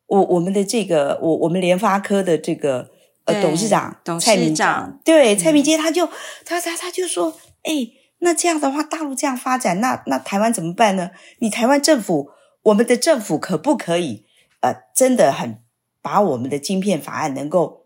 [0.09, 2.90] 我我们的这个我我们联发科的这个
[3.27, 6.07] 呃董事长蔡明彰，对蔡明介他就
[6.45, 7.91] 他他他就说，哎。
[8.21, 11.11] 那这样的话，大陆这样发展，那那台湾怎么办呢？
[11.41, 12.31] 你台湾政府，
[12.62, 14.25] 我们的政府可不可以，
[14.62, 15.59] 呃，真的很
[16.01, 17.85] 把我们的晶片法案能够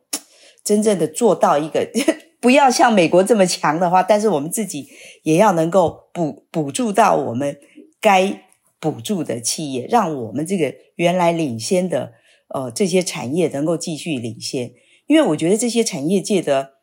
[0.63, 1.91] 真正的做到一个，
[2.41, 4.89] 不要像美国这么强的话，但是我们自己
[5.25, 7.59] 也要能够补补助到我们
[8.01, 8.45] 该
[8.79, 12.13] 补助的企业，让我们这个原来领先的
[12.55, 14.71] 呃这些产业能够继续领先。
[15.11, 16.75] 因为我觉得这些产业界的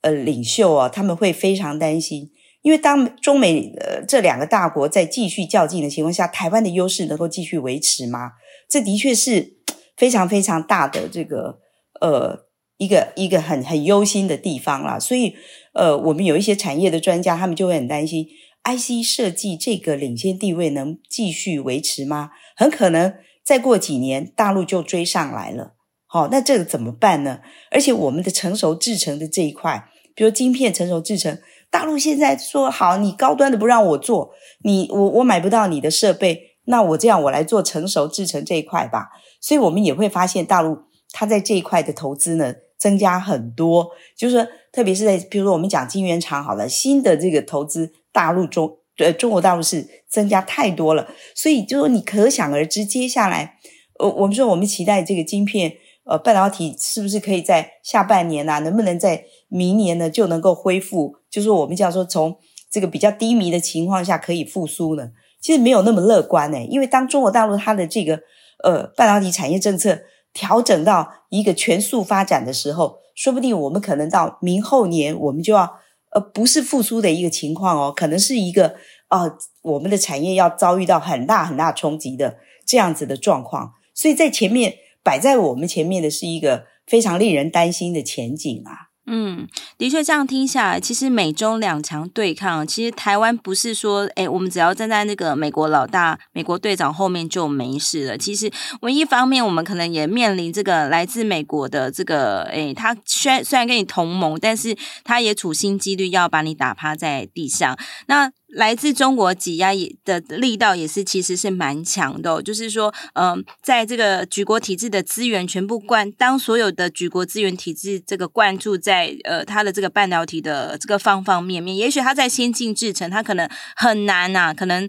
[0.00, 2.32] 呃领袖啊，他们会非常担心。
[2.62, 8.32] 因为当中美呃这两个大国在继续较劲的情况下，台湾的优势能够继续维持吗？
[8.68, 9.58] 这的确是
[9.96, 11.60] 非常非常大的这个
[12.00, 14.98] 呃一个一个很很忧心的地方啦。
[14.98, 15.36] 所以
[15.72, 18.26] 呃，我们有一些产业的专家，他们就会很担心
[18.64, 22.30] ，IC 设计这个领先地位能继续维持吗？
[22.56, 23.14] 很可能
[23.44, 25.76] 再过几年，大陆就追上来了。
[26.10, 27.40] 好、那这个怎么办呢？
[27.70, 31.38] 而且我们的成熟制程的这一块，比如晶片成熟制程。
[31.70, 34.30] 大陆现在说好，你高端的不让我做，
[34.62, 39.08] 你我我买不到你的设备，那我这样我来做成熟制程这一块吧。
[39.38, 40.78] 所以我们也会发现大陆
[41.12, 53.58] 它在这一块的投资呢增加很多，就是说，特别是在比如说我们讲晶圆厂好了，新的这个投资大陆中呃中国大陆是增加太多了，所以就说你可想而知，接下来
[53.98, 55.74] 呃我们说我们期待这个晶片。
[56.08, 58.58] 呃，半导体是不是可以在下半年啊？
[58.60, 61.16] 能不能在明年呢就能够恢复？
[61.28, 62.34] 就是我们叫说从
[62.70, 65.10] 这个比较低迷的情况下可以复苏呢？
[65.38, 68.20] 其实没有那么乐观诶，因为当中国大陆它的这个
[68.64, 70.00] 呃半导体产业政策
[70.32, 75.70] 调整到一个全速发展的时候，说不定我们可能到明后年我们就要
[76.12, 78.76] 呃不是复苏的一个情况哦，可能是一个
[79.08, 79.24] 啊、
[79.60, 84.74] 我们的产业要遭遇到很大很大冲击的这样子的状况，所以在前面。
[85.08, 88.92] 摆在我们前面的是一个非常令人担心的前景啊！
[89.06, 98.18] 嗯，的确，这样听下来，其实美中两强对抗，其实台湾不是说，诶，我们只要站在那个美国老大、美国队长后面就没事了。
[98.18, 107.78] 其实，唯一方面，我们可能也面临这个来自美国的这个，诶，他虽虽然跟你同盟，但是他也处心积虑要把你打趴在地上。
[108.08, 124.88] 那来自中国挤压也的力道也是其实是蛮强的哦，就是说，嗯，在这个举国体制的资源全部灌，当所有的举国资源体制这个灌注在呃它的这个半导体的这个方方面面，也许它在先进制程，它可能很难呐，可能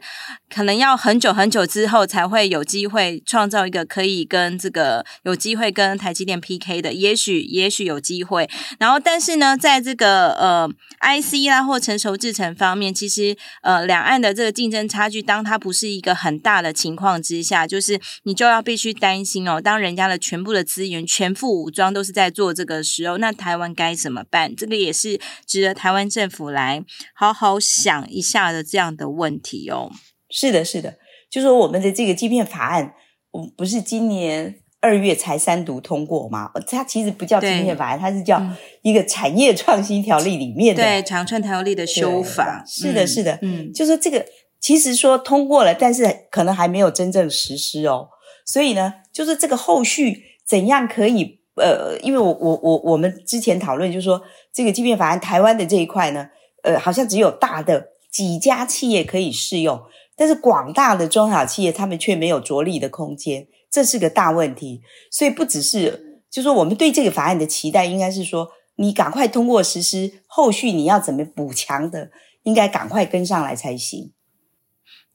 [0.49, 8.49] 可能要很久很久之后才会有机会创造一个可以跟这个有机会跟台积电 PK 的，也许也许有机会。
[8.79, 10.69] 然后，但是呢，在这个呃
[11.01, 13.35] IC 啦或成熟制程方面，其实。
[13.61, 24.55] 呃两岸的这个竞争差距，当它不是一个很大的情况之下，就是你就要必须担心哦，当人家的全部的资源全副武装都是在做这个时候，那台湾该怎么办？
[24.55, 26.83] 这个也是值得台湾政府来
[27.13, 29.91] 好好想一下的这样的问题哦。
[30.29, 30.97] 是的，是的，
[31.29, 32.93] 就说我们的这个晶片法案，
[33.31, 34.59] 我不是今年。
[34.81, 36.51] 二月才三读通过嘛？
[36.67, 38.41] 它其实不叫晶片法案，它是叫
[38.81, 42.63] 一个产业创新条例里面的对长春条例的修法。
[42.65, 44.25] 是的，是的，嗯，就是这个
[44.59, 48.07] 其实说通过了，但是可能还没有真正实施哦。
[48.45, 54.21] 所以呢，就是这个后续怎样可以呃，因为我我我我们之前讨论就是说，
[54.53, 56.27] 这个晶片法案台湾的这一块呢，
[56.63, 59.79] 呃，好像只有大的几家企业可以适用，
[60.15, 63.47] 但是广大的中小企业他们却没有着力的空间。
[63.71, 72.11] 这是个大问题，所以不只是，就说我们对这个法案的期待，应该是说，你赶快通过实施，后续你要怎么补强的，
[72.43, 74.13] 应该赶快跟上来才行。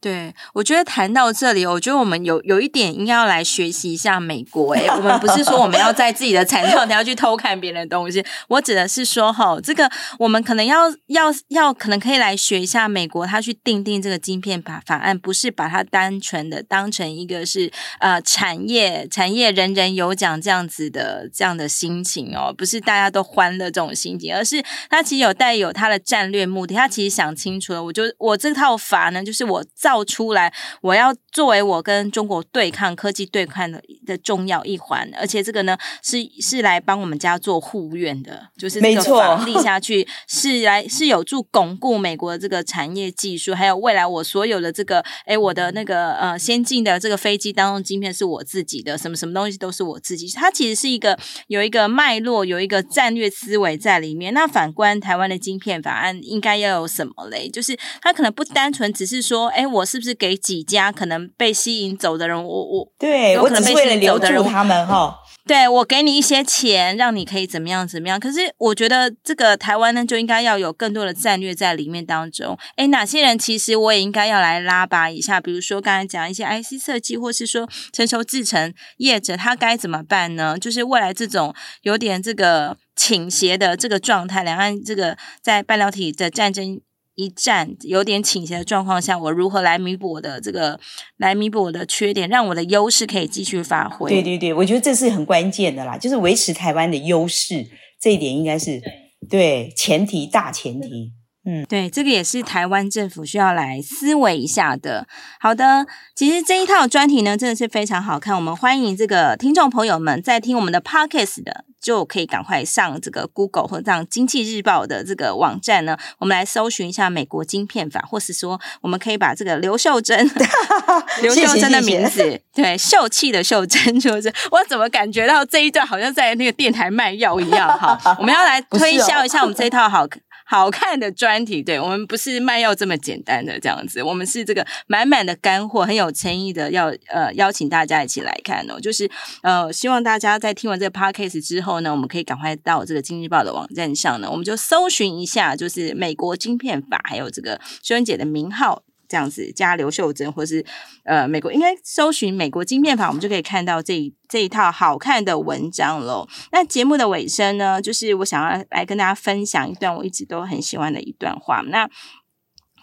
[0.05, 4.75] 对，我觉得谈到这里，我觉得我们有有一点应该要来学习一下美国。
[4.75, 8.23] 诶，我们不是说我们要在自己的产创， 要去偷看别人的东西。
[8.49, 27.83] 我指的是说，哈，这个我们可能要要要，可能可以来学一下美国，他去定定这个晶片法法案，不是把它单纯的当成一个是呃产业产业人人有奖这样子的这样的心情哦，不是大家都欢乐这种心情，而是他其实有带有他的战略目的，他其实想清楚了。
[27.83, 29.94] 我就我这套法呢，就是我造。
[30.03, 51.19] 出来，我要作为我跟中国对抗、科技对抗的的重要一环，而且这个呢是是来帮我们家做护院的，就是这个法立下去是来是有助巩固美国的这个产业技术，还有未来我所有的这个哎我的那个呃先进的这个飞机当中晶片是我自己的，什么什么东西都是我自己，它其实是一个
[51.49, 54.35] 有一个脉络，有一个战略思维在里面。
[54.35, 57.49] 那反观台湾的晶片法案，应该要有什么嘞？
[57.49, 59.84] 就是它可能不单纯只是说，哎我。
[59.85, 62.37] 是不是给几家可能被吸引走的人？
[62.43, 65.21] 我我对我只是为了留住他们哈。
[65.47, 68.19] 对，我给你一些钱，让你可以怎么样怎么样。
[68.19, 72.57] 可是我觉得这个台湾呢，就应该要有更多的战略在里面当中。
[72.77, 75.39] 诶，哪些人其实我也应该要来拉拔一下？
[75.43, 80.59] 比如说刚才讲一些 IC 设计，或是说成熟制程业者，他该怎么办呢？
[80.59, 86.81] 就是未来这种有点这个倾斜的这个状态，两岸这个在半导体的战争。
[87.15, 90.79] 一战有点倾斜的状况下，我如何来弥补我的这个，
[91.17, 94.11] 来弥补我的缺点，让我的优势可以继续发挥？
[94.11, 97.67] 对对对，我觉得这是很关键的啦，就是维持台湾的优势，
[98.01, 98.81] 这一点应该是
[99.29, 101.13] 对，对前提，大前提。
[101.47, 105.07] 嗯，对，这个也是台湾政府需要来思维一下的。
[105.39, 108.35] 好的，其实这一套专题呢，真的是非常好看。
[108.35, 120.27] 我们欢迎这个听众朋友们在听我们的 Podcast 的，就可以赶快上这个 Google 或者上经济日报的这个网站呢，我们来搜寻一下美国晶片法，或是说，我们可以把这个刘秀珍，
[121.21, 127.69] 刘秀珍的名字，对，秀气的秀珍，就是我怎么感觉到这一段好像在那个电台卖药一样？
[127.79, 130.07] 哈， 我们要来推销一下我们这一套好。
[130.45, 139.11] 好看的专题，对，我们不是卖药这么简单的这样子，我们是这个满满的干货，很有诚意的要呃邀请大家一起来看哦，就是
[139.43, 148.83] 呃希望大家在听完这个 podcast 之后呢，我们可以赶快到这个《经济报》的网站上呢，我们就搜寻一下，就是美国晶片法，还有这个秀珍姐的名号。
[149.09, 150.65] 这样子加刘秀珍，或是
[151.05, 156.27] 呃，美国应该搜寻美国晶片法，我们就可以看到这一这一套好看的文章喽。
[156.53, 161.61] 那节目的尾声呢，就是我想要来跟大家分享一段我一直都很喜欢的一段话。
[161.63, 161.89] 那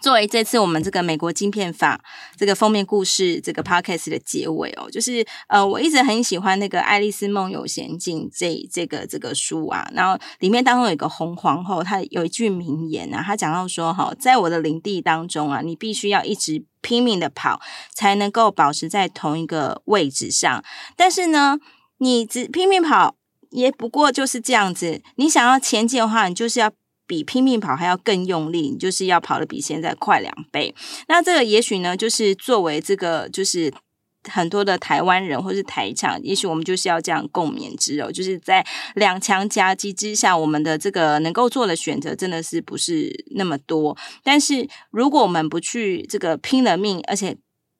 [0.02, 1.98] 作为这次我们这个美国晶片法
[2.36, 17.60] 这个封面故事这个 podcast 的结尾哦，就是呃，我一直很喜欢那个《爱丽丝梦游仙境》这这个这个书啊，然后里面当中有一个红皇后，她有一句名言啊，她讲到说哈，在我的领地当中啊，你必须要一直拼命的跑，
[17.94, 20.64] 才能够保持在同一个位置上。
[20.96, 21.58] 但是呢，
[21.98, 23.14] 你只拼命跑，
[23.50, 25.00] 也不过就是这样子。
[25.14, 26.72] 你想要前进的话，你就是要。
[27.06, 30.74] 比拼命跑还要更用力，你就是要跑得比现在快两倍。
[31.08, 33.72] 那这个也许呢，就是作为这个，就是
[34.30, 38.10] 很多的台湾人或是台厂，也许我们就是要这样共勉之哦。
[38.10, 43.96] 就是在两强夹击之下，我们的这个能够做的选择真的是不是那么多。
[44.22, 47.36] 但是如果我们不去这个拼了命，而且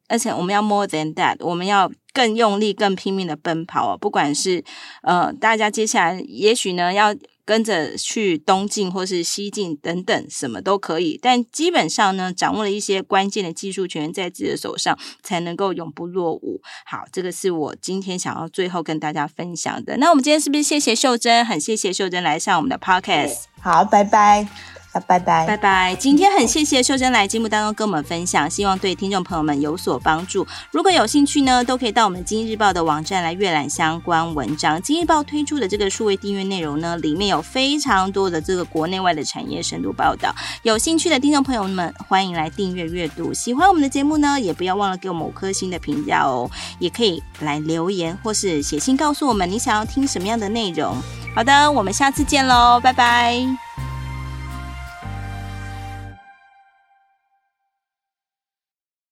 [0.08, 3.96] 而且我们要 more than that，我们要更用力、更拼命的奔跑哦。
[3.96, 4.62] 不管是
[5.02, 7.14] 呃，大家接下来也许呢要。
[7.44, 11.18] 跟着去东进或是西进等等，什么都可以。
[11.20, 16.60] 但基本上呢，掌握了一些关键的技术权在自己的手上，才能够永不落伍。
[16.86, 19.96] 好，这个是我今天想要最后跟大家分享的。
[19.96, 21.44] 那我们今天是不是谢谢秀珍？
[21.44, 23.44] 很谢谢秀珍来上我们的 podcast。
[23.60, 24.81] 好，拜拜。
[25.00, 25.94] 拜拜，拜拜。
[25.96, 30.46] 今天很谢谢秀珍来节目当中跟我们分享，希望对听众朋友们有所帮助。
[30.70, 34.80] 如果有兴趣呢，都可以到我们经济日报的网站来阅览相关文章。
[34.82, 40.34] 经济日报推出的这个数位订阅内容呢，里面有非常多的这个国内外的产业深度报道。
[40.62, 43.32] 有兴趣的听众朋友们，欢迎来订阅阅读。
[43.32, 46.50] 喜欢我们的节目呢，也不要忘了给我们五颗星的评价哦。
[46.78, 50.94] 也可以来留言或是写信告诉我们你想要听什么样的内容。
[51.34, 53.91] 好的，我们下次见喽，拜拜。